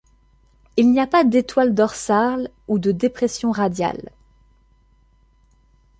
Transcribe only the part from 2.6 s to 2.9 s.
ou